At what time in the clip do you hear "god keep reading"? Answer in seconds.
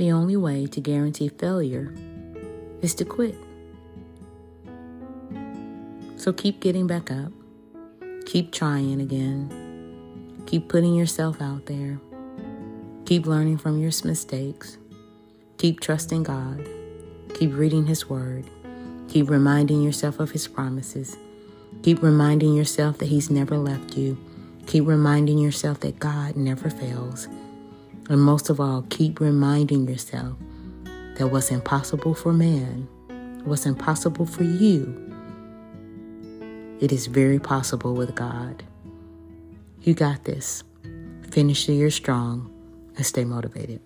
16.22-17.84